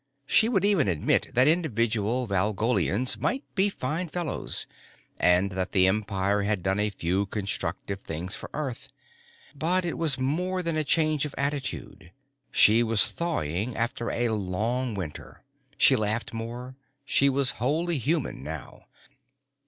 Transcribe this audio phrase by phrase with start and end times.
[0.25, 4.65] She would even admit that individual Valgolians might be fine fellows
[5.19, 8.87] and that the Empire had done a few constructive things for Earth.
[9.53, 12.11] But it was more than a change of attitude.
[12.51, 15.43] She was thawing after a long winter,
[15.77, 16.75] she laughed more,
[17.05, 18.87] she was wholly human now.